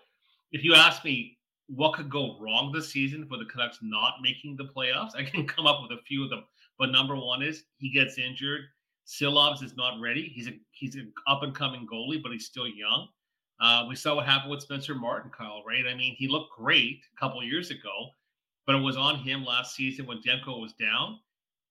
[0.52, 1.38] if you ask me
[1.68, 5.46] what could go wrong this season for the Canucks not making the playoffs, I can
[5.54, 6.44] come up with a few of them.
[6.78, 8.62] But number one is he gets injured.
[9.06, 10.30] Silovs is not ready.
[10.34, 13.08] He's a he's an up and coming goalie, but he's still young.
[13.60, 15.62] Uh, we saw what happened with Spencer Martin, Kyle.
[15.66, 15.84] Right?
[15.90, 18.10] I mean, he looked great a couple years ago,
[18.66, 21.20] but it was on him last season when Demko was down.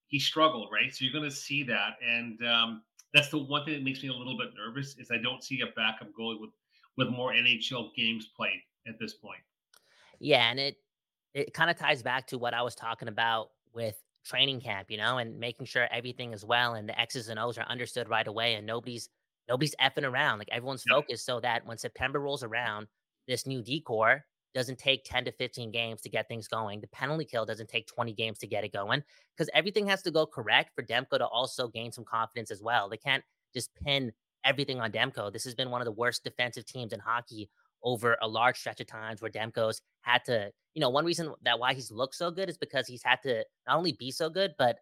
[0.07, 0.93] He struggled, right?
[0.93, 4.09] So you're going to see that, and um, that's the one thing that makes me
[4.09, 6.51] a little bit nervous is I don't see a backup goalie with
[6.97, 9.41] with more NHL games played at this point.
[10.19, 10.77] Yeah, and it
[11.33, 14.97] it kind of ties back to what I was talking about with training camp, you
[14.97, 18.27] know, and making sure everything is well and the X's and O's are understood right
[18.27, 19.09] away and nobody's
[19.47, 20.39] nobody's effing around.
[20.39, 20.97] Like everyone's yep.
[20.97, 22.87] focused so that when September rolls around,
[23.27, 26.79] this new decor doesn't take 10 to 15 games to get things going.
[26.79, 29.03] The penalty kill doesn't take 20 games to get it going
[29.35, 32.89] because everything has to go correct for Demko to also gain some confidence as well.
[32.89, 34.13] They can't just pin
[34.45, 35.31] everything on Demko.
[35.31, 37.49] This has been one of the worst defensive teams in hockey
[37.83, 41.59] over a large stretch of times where Demko's had to, you know, one reason that
[41.59, 44.53] why he's looked so good is because he's had to not only be so good,
[44.57, 44.77] but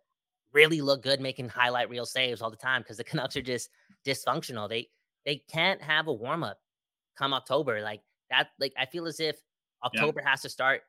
[0.54, 3.70] really look good making highlight reel saves all the time because the Canucks are just
[4.06, 4.70] dysfunctional.
[4.70, 4.90] They
[5.26, 6.60] they can't have a warm up
[7.18, 7.82] come October.
[7.82, 9.38] Like that, like I feel as if
[9.84, 10.30] October yeah.
[10.30, 10.82] has to start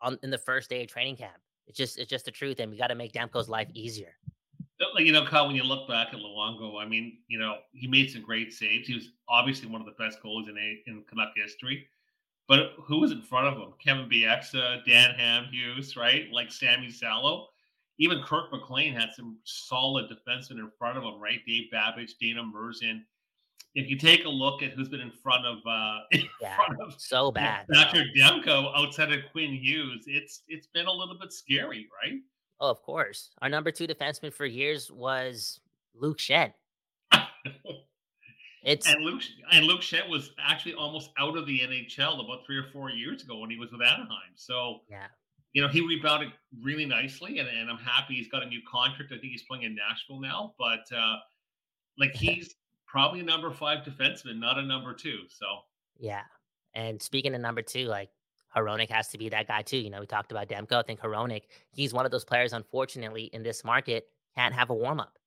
[0.00, 1.36] on in the first day of training camp.
[1.66, 4.14] It's just it's just the truth, and we got to make Demko's life easier.
[4.98, 8.10] You know, Kyle, when you look back at Luongo, I mean, you know, he made
[8.10, 8.88] some great saves.
[8.88, 11.86] He was obviously one of the best goalies in a, in Canuck history.
[12.48, 13.72] But who was in front of him?
[13.82, 16.30] Kevin Bieksa, Dan Hamhuis, right?
[16.30, 17.48] Like Sammy Salo.
[17.98, 21.40] Even Kirk McLean had some solid defensemen in front of him, right?
[21.46, 23.02] Dave Babych, Dana Murzyn.
[23.76, 26.80] If you take a look at who's been in front of uh in yeah, front
[26.80, 27.66] of so bad.
[27.72, 32.20] Patrick Demko outside of Quinn Hughes, it's it's been a little bit scary, right?
[32.58, 33.30] Oh, of course.
[33.42, 35.60] Our number two defenseman for years was
[35.94, 36.52] Luke Schenn.
[38.64, 42.56] it's and Luke and Luke Schenn was actually almost out of the NHL about three
[42.56, 44.32] or four years ago when he was with Anaheim.
[44.36, 45.08] So yeah,
[45.52, 49.12] you know, he rebounded really nicely, and, and I'm happy he's got a new contract.
[49.12, 51.16] I think he's playing in Nashville now, but uh,
[51.98, 52.54] like he's
[52.86, 55.20] probably a number five defenseman, not a number two.
[55.28, 55.46] So
[55.98, 56.22] yeah.
[56.74, 58.10] And speaking of number two, like
[58.54, 59.78] Hronek has to be that guy too.
[59.78, 60.74] You know, we talked about Demko.
[60.74, 64.74] I think Hronek, he's one of those players, unfortunately, in this market, can't have a
[64.74, 65.18] warm up.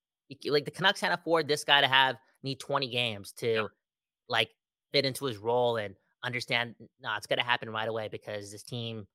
[0.45, 3.63] Like the Canucks can't afford this guy to have need 20 games to yeah.
[4.27, 4.49] like
[4.91, 6.75] fit into his role and understand.
[7.01, 9.07] No, it's going to happen right away because this team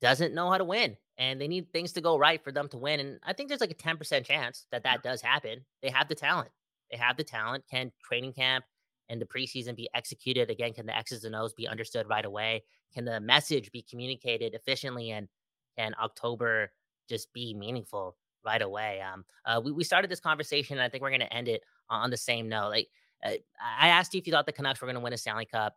[0.00, 2.78] doesn't know how to win and they need things to go right for them to
[2.78, 3.00] win.
[3.00, 5.64] And I think there's like a 10% chance that that does happen.
[5.82, 6.50] They have the talent.
[6.92, 7.64] They have the talent.
[7.68, 8.64] Can training camp
[9.08, 10.50] and the preseason be executed?
[10.50, 12.62] Again, can the X's and O's be understood right away?
[12.94, 15.10] Can the message be communicated efficiently?
[15.10, 15.28] And
[15.76, 16.70] can October
[17.08, 19.00] just be meaningful right away?
[19.00, 21.62] Um, uh, we, we started this conversation, and I think we're going to end it
[21.88, 22.68] on the same note.
[22.68, 22.88] Like,
[23.24, 25.46] uh, I asked you if you thought the Canucks were going to win a Stanley
[25.46, 25.76] Cup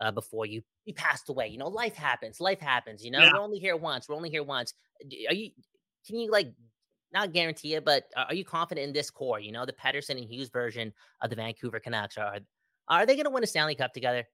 [0.00, 1.48] uh, before you you passed away.
[1.48, 2.40] You know, life happens.
[2.40, 3.04] Life happens.
[3.04, 3.30] You know, yeah.
[3.32, 4.08] we're only here once.
[4.08, 4.74] We're only here once.
[5.28, 5.50] Are you?
[6.06, 6.52] Can you like
[7.14, 9.40] not guarantee it, but are you confident in this core?
[9.40, 12.38] You know, the Pettersson and Hughes version of the Vancouver Canucks are
[12.88, 14.24] are they going to win a Stanley Cup together?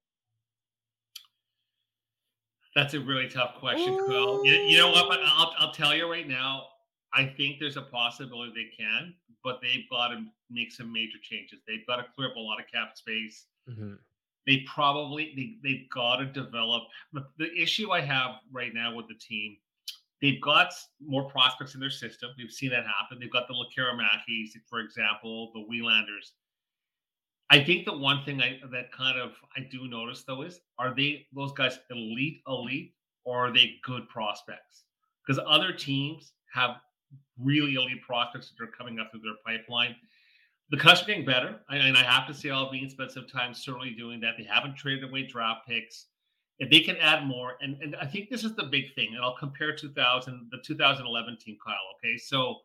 [2.75, 4.45] That's a really tough question, Quill.
[4.45, 5.21] You, you, know what?
[5.25, 6.67] I'll, I'll tell you right now.
[7.13, 9.15] I think there's a possibility they can,
[9.45, 11.61] but they've got to make some major changes.
[11.67, 13.47] They've got to clear up a lot of cap space.
[13.69, 13.95] Mm-hmm
[14.47, 19.07] they probably they, they've got to develop the, the issue i have right now with
[19.09, 19.57] the team
[20.23, 24.47] they've got more prospects in their system we've seen that happen they've got the Lekkerimaki,
[24.69, 26.33] for example the Wielanders.
[27.51, 30.95] i think the one thing I, that kind of i do notice though is are
[30.95, 34.85] they those guys elite elite or are they good prospects
[35.27, 36.77] because other teams have
[37.39, 39.95] really elite prospects that are coming up through their pipeline
[40.71, 43.91] the Canucks are getting better, and I have to say, Allvin spent some time certainly
[43.91, 44.35] doing that.
[44.39, 46.07] They haven't traded away draft picks.
[46.69, 49.37] They can add more, and, and I think this is the big thing, and I'll
[49.37, 51.77] compare 2000, the 2011 team, Kyle.
[51.97, 52.57] Okay, so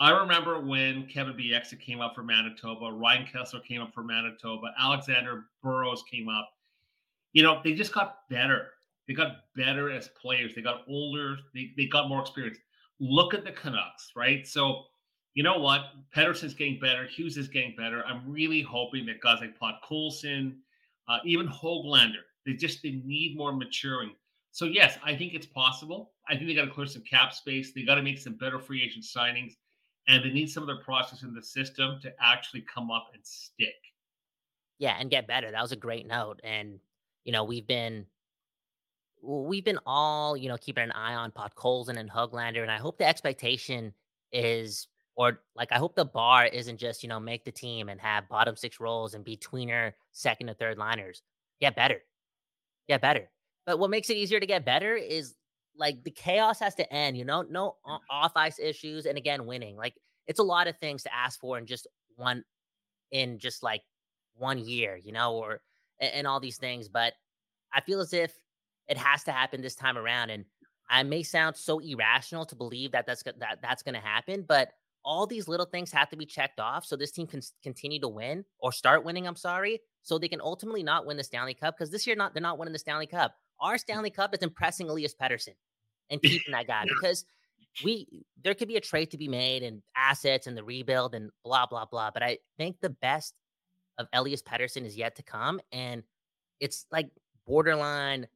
[0.00, 4.68] I remember when Kevin Bieksa came up for Manitoba, Ryan Kesler came up for Manitoba,
[4.78, 6.48] Alexander Burrows came up.
[7.32, 8.68] You know, they just got better.
[9.06, 10.54] They got better as players.
[10.54, 11.36] They got older.
[11.54, 12.58] They, they got more experience.
[13.00, 14.46] Look at the Canucks, right?
[14.46, 14.84] So
[15.38, 15.92] you know what?
[16.14, 17.06] Pettersson's getting better.
[17.06, 18.04] Hughes is getting better.
[18.04, 20.56] I'm really hoping that guys like Podkolzin,
[21.08, 24.14] uh, even Hoglander, they just they need more maturing.
[24.52, 26.12] So yes, I think it's possible.
[26.26, 27.72] I think they got to clear some cap space.
[27.74, 29.52] They got to make some better free agent signings,
[30.08, 33.20] and they need some of their process in the system to actually come up and
[33.22, 33.74] stick.
[34.78, 35.50] Yeah, and get better.
[35.50, 36.40] That was a great note.
[36.42, 36.80] And
[37.24, 38.06] you know, we've been
[39.22, 42.96] we've been all you know keeping an eye on Podkolzin and Hoglander, and I hope
[42.96, 43.92] the expectation
[44.32, 48.00] is or like I hope the bar isn't just, you know, make the team and
[48.00, 51.22] have bottom six roles and be tweener second or third liners.
[51.60, 52.00] Get better.
[52.88, 53.30] Get better.
[53.66, 55.34] But what makes it easier to get better is
[55.76, 57.98] like the chaos has to end, you know, no mm.
[58.10, 59.76] off ice issues, and again, winning.
[59.76, 59.94] Like
[60.26, 62.44] it's a lot of things to ask for in just one,
[63.10, 63.82] in just like
[64.34, 65.60] one year, you know, or
[66.00, 66.88] and, all these things.
[66.88, 67.12] But
[67.72, 68.34] I feel as if
[68.88, 70.44] it has to happen this time around, and
[70.88, 74.70] I may sound so irrational to believe that that's that that's going to happen, but
[75.04, 78.08] all these little things have to be checked off so this team can continue to
[78.08, 79.26] win or start winning.
[79.26, 82.34] I'm sorry, so they can ultimately not win the Stanley Cup because this year not
[82.34, 83.34] they're not winning the Stanley Cup.
[83.60, 83.80] Our mm.
[83.80, 85.54] Stanley Cup is impressing Elias Pettersson
[86.10, 87.24] and keeping that guy because
[87.84, 88.06] we
[88.42, 91.66] there could be a trade to be made and assets and the rebuild and blah
[91.66, 92.10] blah blah.
[92.10, 93.34] But I think the best
[93.98, 96.02] of Elias Pettersson is yet to come, and
[96.60, 97.10] it's like
[97.46, 98.26] borderline,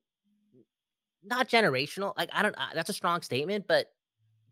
[1.24, 2.14] not generational.
[2.16, 3.86] Like I don't, uh, that's a strong statement, but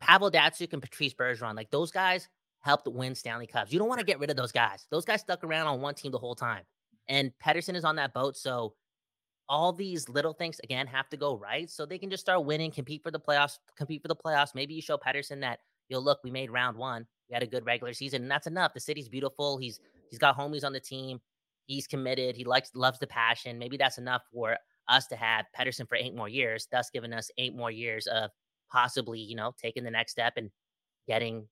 [0.00, 2.28] Pavel Datsyuk and Patrice Bergeron, like those guys
[2.60, 3.72] helped win Stanley Cups.
[3.72, 4.86] You don't want to get rid of those guys.
[4.90, 6.62] Those guys stuck around on one team the whole time,
[7.08, 8.36] and Pettersson is on that boat.
[8.36, 8.74] So
[9.48, 12.70] all these little things again have to go right so they can just start winning,
[12.70, 14.54] compete for the playoffs, compete for the playoffs.
[14.54, 15.58] Maybe you show Pettersson that,
[15.88, 17.04] yo, look, we made round one.
[17.28, 18.74] We had a good regular season, and that's enough.
[18.74, 19.58] The city's beautiful.
[19.58, 21.20] He's he's got homies on the team.
[21.66, 22.36] He's committed.
[22.36, 23.58] He likes loves the passion.
[23.58, 24.56] Maybe that's enough for
[24.88, 28.30] us to have Pettersson for eight more years, thus giving us eight more years of
[28.70, 30.50] possibly, you know, taking the next step and
[31.08, 31.46] getting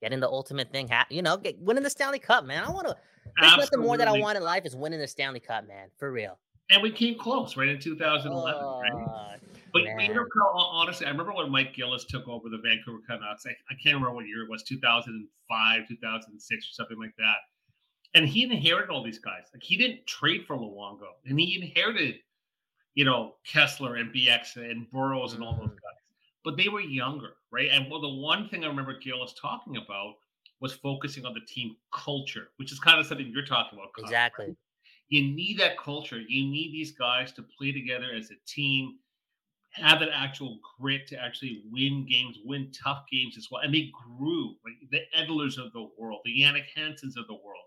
[0.00, 0.88] getting the ultimate thing.
[0.88, 2.64] Ha- you know, get, winning the Stanley Cup, man.
[2.64, 2.96] I want to.
[3.40, 5.88] There's nothing more that I want in life is winning the Stanley Cup, man.
[5.98, 6.38] For real
[6.72, 9.38] and we came close right in 2011, oh, right?
[9.72, 13.44] But, but, you know, honestly, I remember when Mike Gillis took over the Vancouver Canucks.
[13.46, 17.36] I, I can't remember what year it was, 2005, 2006, or something like that.
[18.14, 19.44] And he inherited all these guys.
[19.54, 22.16] Like he didn't trade for Luongo, and he inherited,
[22.94, 25.76] you know, Kesler and Bieksa and Burrows and all those mm.
[25.76, 25.91] guys.
[26.44, 27.68] But they were younger, right?
[27.70, 30.14] And well, the one thing I remember Gillis talking about
[30.60, 33.90] was focusing on the team culture, which is kind of something you're talking about.
[33.98, 34.46] exactly.
[34.46, 34.56] Right?
[35.08, 36.20] You need that culture.
[36.20, 38.98] You need these guys to play together as a team,
[39.72, 43.62] have that actual grit to actually win games, win tough games as well.
[43.62, 47.64] And they grew like the Edlers of the world, the Jannik Hansens of the world.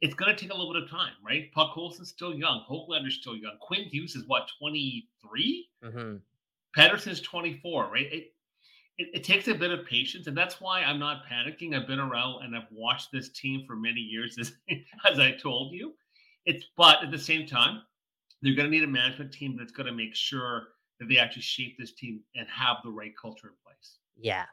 [0.00, 1.50] It's going to take a little bit of time, right?
[1.56, 2.64] Podkolzin's still young.
[2.68, 3.56] Hoglander's still young.
[3.60, 5.68] Quinn Hughes is what, 23?
[5.84, 6.16] Mm-hmm.
[6.76, 8.12] Pettersson's 24, right?
[8.12, 8.24] It,
[8.98, 11.74] it, it, takes a bit of patience, and that's why I'm not panicking.
[11.74, 14.52] I've been around and I've watched this team for many years, as,
[15.10, 15.94] as I told you.
[16.46, 17.82] It's but at the same time,
[18.42, 21.42] they're going to need a management team that's going to make sure that they actually
[21.42, 23.98] shape this team and have the right culture in place.
[24.16, 24.44] Yeah,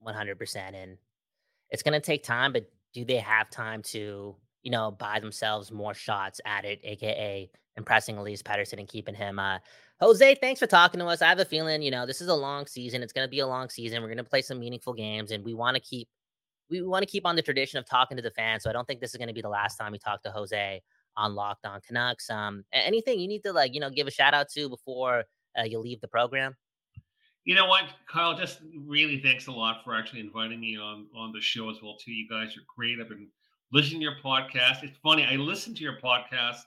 [0.00, 0.76] one hundred percent.
[0.76, 0.98] And
[1.70, 5.70] it's going to take time, but do they have time to, you know, buy themselves
[5.70, 9.38] more shots at it, aka impressing Elias Pettersson and keeping him.
[9.38, 9.58] Uh,
[10.00, 11.22] Jose, thanks for talking to us.
[11.22, 13.02] I have a feeling, you know, this is a long season.
[13.02, 14.00] It's going to be a long season.
[14.00, 16.08] We're going to play some meaningful games, and we want to keep
[16.70, 18.62] we want to keep on the tradition of talking to the fans.
[18.62, 20.30] So I don't think this is going to be the last time we talk to
[20.30, 20.82] Jose
[21.16, 22.30] on Locked On Canucks.
[22.30, 25.24] Um, anything you need to like, you know, give a shout out to before
[25.58, 26.54] uh, you leave the program?
[27.44, 28.36] You know what, Kyle?
[28.36, 31.96] Just really thanks a lot for actually inviting me on on the show as well.
[31.96, 33.00] Too, you guys are great.
[33.00, 33.28] I've been
[33.72, 34.82] listening to your podcast.
[34.82, 35.24] It's funny.
[35.24, 36.60] I listen to your podcast,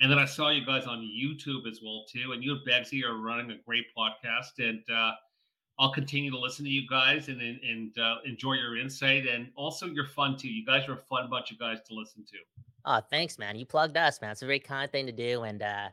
[0.00, 2.32] and then I saw you guys on YouTube as well too.
[2.32, 5.12] And you and Beggsy are running a great podcast, and uh,
[5.78, 9.86] I'll continue to listen to you guys and and uh, enjoy your insight and also
[9.86, 10.48] you're fun too.
[10.48, 12.36] You guys are a fun bunch of guys to listen to.
[12.84, 13.56] Oh, thanks, man.
[13.56, 14.30] You plugged us, man.
[14.30, 15.42] It's a very kind thing to do.
[15.42, 15.88] And uh,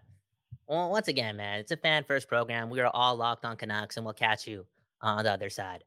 [0.67, 2.69] well, once again, man, it's a fan first program.
[2.69, 4.65] We are all locked on Canucks, and we'll catch you
[5.01, 5.83] on the other side.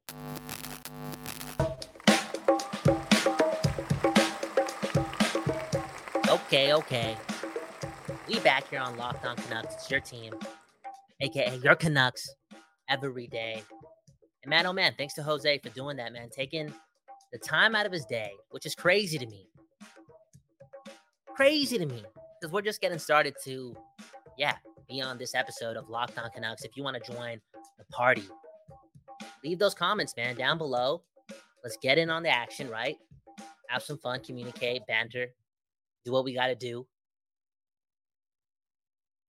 [6.28, 7.16] Okay, okay.
[8.28, 9.74] We back here on Locked On Canucks.
[9.74, 10.34] It's your team,
[11.20, 12.28] aka your Canucks,
[12.88, 13.62] every day.
[14.42, 16.28] And man, oh man, thanks to Jose for doing that, man.
[16.30, 16.72] Taking
[17.32, 19.48] the time out of his day, which is crazy to me
[21.38, 22.02] crazy to me
[22.40, 23.72] because we're just getting started to,
[24.36, 24.56] yeah,
[24.88, 26.64] be on this episode of Locked On Canucks.
[26.64, 27.40] If you want to join
[27.78, 28.24] the party,
[29.44, 31.04] leave those comments, man, down below.
[31.62, 32.96] Let's get in on the action, right?
[33.68, 35.28] Have some fun, communicate, banter,
[36.04, 36.88] do what we got to do.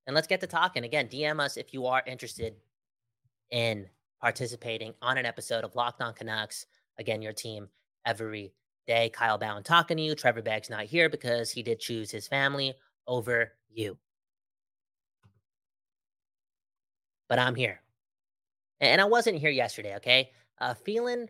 [0.10, 0.86] And let's get to talking.
[0.86, 2.56] Again, DM us if you are interested
[3.52, 3.86] in
[4.20, 6.66] participating on an episode of Locked On Canucks.
[6.98, 7.70] Again, your team
[8.08, 8.52] every
[8.88, 9.12] day.
[9.12, 10.16] Kyle Bhawan talking to you.
[10.16, 12.74] Trevor Beggs not here because he did choose his family
[13.06, 14.00] over you.
[17.28, 17.80] But I'm here.
[18.80, 20.32] And I wasn't here yesterday, okay?
[20.60, 21.30] Uh, feeling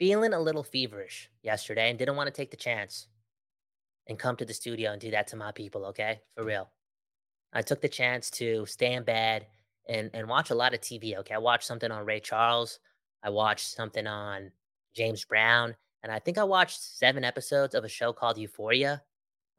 [0.00, 3.06] feeling a little feverish yesterday and didn't want to take the chance
[4.06, 6.20] and come to the studio and do that to my people, okay?
[6.34, 6.68] For real.
[7.52, 9.46] I took the chance to stay in bed
[9.88, 11.34] and, and watch a lot of TV, okay?
[11.34, 12.78] I watched something on Ray Charles.
[13.22, 14.50] I watched something on
[14.94, 19.02] James Brown, and I think I watched seven episodes of a show called Euphoria.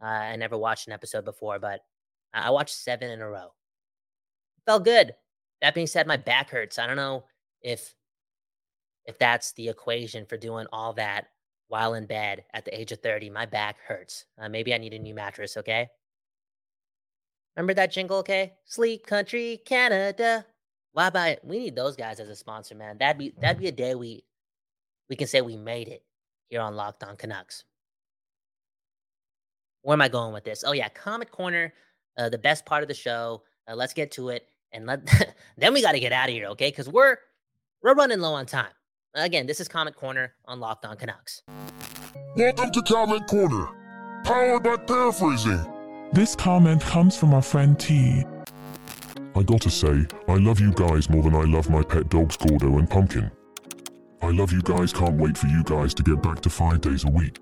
[0.01, 1.81] Uh, I never watched an episode before, but
[2.33, 3.53] I watched seven in a row.
[4.65, 5.13] Felt good.
[5.61, 6.79] that being said, my back hurts.
[6.79, 7.25] I don't know
[7.61, 7.93] if
[9.05, 11.27] if that's the equation for doing all that
[11.67, 13.29] while in bed at the age of 30.
[13.29, 14.25] My back hurts.
[14.37, 15.89] Uh, maybe I need a new mattress, okay?
[17.55, 18.53] Remember that jingle, okay?
[18.65, 20.45] Sleep Country Canada.
[20.93, 22.97] Why buy We need those guys as a sponsor, man.
[22.99, 24.23] That'd be that'd be a day we
[25.09, 26.03] we can say we made it
[26.49, 27.63] here on Locked On Canucks.
[29.81, 30.63] Where am I going with this?
[30.65, 31.73] Oh yeah, Comment Corner,
[32.17, 33.43] uh, the best part of the show.
[33.67, 35.05] Uh, let's get to it, and let
[35.57, 36.69] then we got to get out of here, okay?
[36.69, 37.17] Because we're
[37.81, 38.71] we're running low on time.
[39.15, 41.43] Again, this is Comment Corner on Locked On Canucks.
[42.35, 43.67] Welcome to Comment Corner,
[44.23, 45.63] powered by Paraphrasing.
[46.13, 48.23] This comment comes from our friend T.
[49.35, 52.79] I gotta say, I love you guys more than I love my pet dogs Gordo
[52.79, 53.29] and Pumpkin.
[54.23, 57.03] I love you guys, can't wait for you guys to get back to five days
[57.03, 57.37] a week.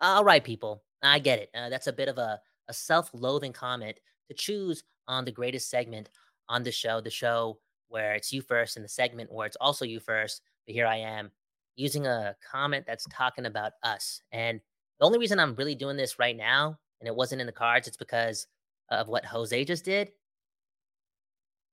[0.00, 0.82] All right, people.
[1.04, 1.50] I get it.
[1.54, 5.70] Uh, that's a bit of a, a self loathing comment to choose on the greatest
[5.70, 6.10] segment
[6.48, 7.58] on the show, the show
[7.88, 10.42] where it's you first in the segment where it's also you first.
[10.66, 11.30] But here I am
[11.76, 14.22] using a comment that's talking about us.
[14.32, 14.60] And
[14.98, 17.86] the only reason I'm really doing this right now and it wasn't in the cards,
[17.86, 18.46] it's because
[18.90, 20.10] of what Jose just did.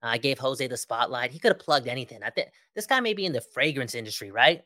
[0.02, 1.32] I gave Jose the spotlight.
[1.32, 2.24] He could have plugged anything.
[2.24, 4.62] I think this guy may be in the fragrance industry, right?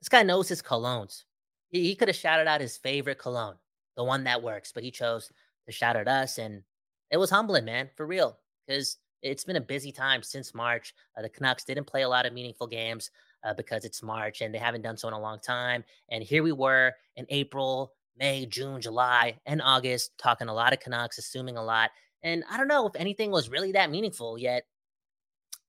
[0.00, 1.22] This guy knows his colognes.
[1.68, 3.54] He, he could have shouted out his favorite cologne,
[3.96, 5.30] the one that works, but he chose
[5.66, 6.38] to shout at us.
[6.38, 6.64] And
[7.12, 8.36] it was humbling, man, for real,
[8.66, 10.94] because it's been a busy time since March.
[11.16, 13.10] Uh, the Canucks didn't play a lot of meaningful games
[13.44, 15.84] uh, because it's March and they haven't done so in a long time.
[16.10, 20.80] And here we were in April May, June, July, and August, talking a lot of
[20.80, 21.90] Canucks, assuming a lot.
[22.22, 24.64] And I don't know if anything was really that meaningful yet.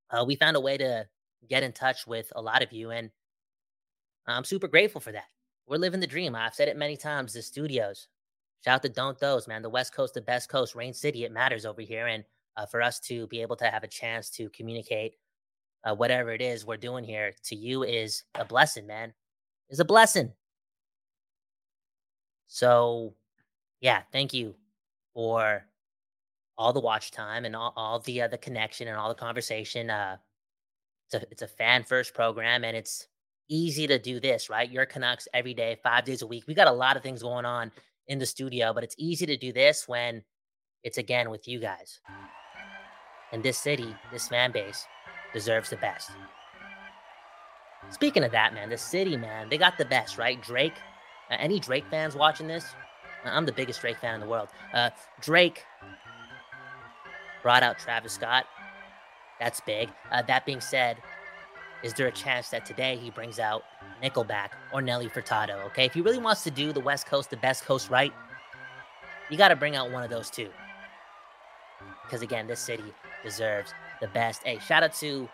[0.10, 1.08] Uh, we found a way to
[1.50, 3.10] get in touch with a lot of you, and
[4.28, 5.26] I'm super grateful for that.
[5.68, 6.36] We're living the dream.
[6.36, 7.34] I've said it many times.
[7.34, 8.08] The studios,
[8.64, 9.62] shout out to Don't Those, man.
[9.62, 11.24] The West Coast, the best coast, Rain City.
[11.24, 12.24] It matters over here, and
[12.58, 15.14] uh, for us to be able to have a chance to communicate
[15.84, 19.14] uh, whatever it is we're doing here to you is a blessing, man.
[19.70, 20.32] Is a blessing.
[22.48, 23.16] So,
[23.82, 24.56] yeah, thank you
[25.14, 25.66] for
[26.58, 29.90] all the watch time and all, all the uh, the connection and all the conversation.
[29.90, 30.18] Uh,
[31.08, 33.08] it's a it's a fan first program, and it's
[33.50, 34.70] easy to do this, right?
[34.70, 36.44] Your Canucks every day, five days a week.
[36.48, 37.72] We got a lot of things going on
[38.08, 40.24] in the studio, but it's easy to do this when
[40.84, 42.00] it's again with you guys.
[43.34, 44.86] And this city, this fan base,
[45.34, 46.12] deserves the best.
[47.90, 50.42] Speaking of that, man, the city, man, they got the best, right?
[50.42, 50.76] Drake
[51.32, 52.66] uh, any Drake fans watching this?
[53.26, 54.50] I'm the biggest Drake fan in the world.
[54.74, 54.90] Uh,
[55.22, 55.64] Drake
[57.42, 58.46] brought out Travis Scott.
[59.40, 59.90] That's big.
[60.12, 60.98] Uh, that being said,
[61.84, 63.64] is there a chance that today he brings out
[64.02, 65.66] Nickelback or Nelly Furtado?
[65.68, 68.14] Okay, if he really wants to do the West Coast, the best coast right,
[69.30, 70.50] you got to bring out one of those two.
[72.04, 72.84] Because again, this city
[73.24, 74.44] deserves the best.
[74.44, 75.30] Hey, shout out to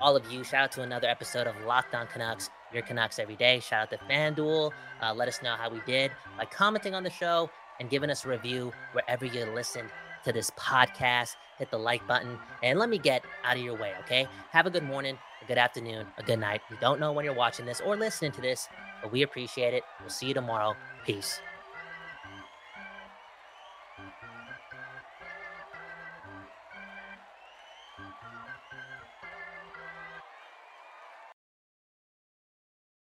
[0.00, 0.42] all of you.
[0.44, 3.60] Shout out to another episode of Locked On Canucks your Canucks every day.
[3.60, 4.72] Shout out to FanDuel.
[5.00, 7.48] Uh, let us know how we did by commenting on the show
[7.80, 9.86] and giving us a review wherever you listen
[10.24, 11.36] to this podcast.
[11.58, 14.26] Hit the like button and let me get out of your way, okay?
[14.50, 16.62] Have a good morning, a good afternoon, a good night.
[16.70, 18.68] We don't know when you're watching this or listening to this,
[19.00, 19.84] but we appreciate it.
[20.00, 20.74] We'll see you tomorrow.
[21.06, 21.40] Peace.